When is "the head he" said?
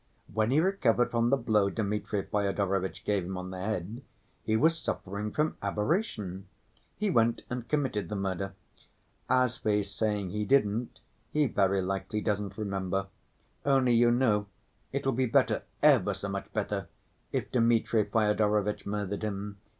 3.51-4.57